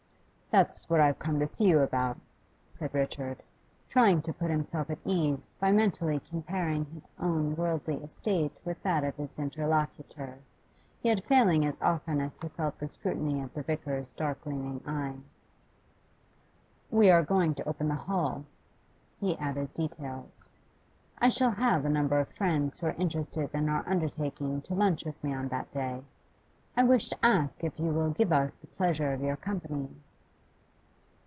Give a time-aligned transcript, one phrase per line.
[0.53, 2.19] 'That's what I've come to see you about,'
[2.73, 3.41] said Richard,
[3.87, 9.05] trying to put himself at ease by mentally comparing his own worldly estate with that
[9.05, 10.39] of his interlocutor,
[11.01, 15.15] yet failing as often as he felt the scrutiny of the vicar's dark gleaming eye.
[16.89, 18.43] 'We are going to open the Hall.'
[19.21, 20.49] He added details.
[21.19, 25.05] 'I shall have a number of friends who are interested in our undertaking to lunch
[25.05, 26.03] with me on that day.
[26.75, 29.95] I wish to ask if you will give us the pleasure of your company.